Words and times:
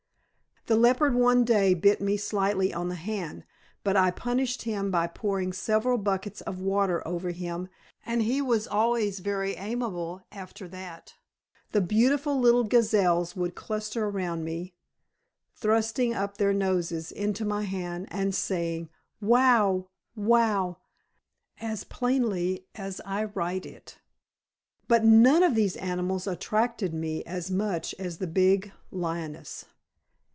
The 0.67 0.75
leopard, 0.77 1.15
one 1.15 1.43
day, 1.43 1.73
bit 1.73 1.99
me 2.01 2.17
slightly 2.17 2.71
on 2.71 2.87
the 2.87 2.95
hand; 2.95 3.45
but 3.83 3.97
I 3.97 4.11
punished 4.11 4.61
him 4.61 4.91
by 4.91 5.07
pouring 5.07 5.53
several 5.53 5.97
buckets 5.97 6.39
of 6.41 6.59
water 6.61 7.05
over 7.05 7.31
him, 7.31 7.67
and 8.05 8.21
he 8.21 8.43
was 8.43 8.67
always 8.67 9.19
very 9.21 9.55
amiable 9.55 10.21
after 10.31 10.67
that. 10.67 11.15
The 11.71 11.81
beautiful 11.81 12.39
little 12.39 12.63
gazelles 12.63 13.35
would 13.35 13.55
cluster 13.55 14.05
around 14.09 14.43
me, 14.45 14.75
thrusting 15.55 16.13
up 16.13 16.37
their 16.37 16.53
noses 16.53 17.11
into 17.11 17.43
my 17.43 17.63
hand, 17.63 18.05
and 18.11 18.33
saying 18.35 18.89
"Wow! 19.19 19.87
wow!" 20.15 20.77
as 21.59 21.83
plainly 21.85 22.67
as 22.75 23.01
I 23.03 23.23
write 23.25 23.65
it. 23.65 23.97
But 24.87 25.03
none 25.05 25.41
of 25.41 25.55
these 25.55 25.75
animals 25.77 26.27
attracted 26.27 26.93
me 26.93 27.23
as 27.23 27.49
much 27.49 27.95
as 27.97 28.19
the 28.19 28.27
big 28.27 28.71
lioness. 28.91 29.65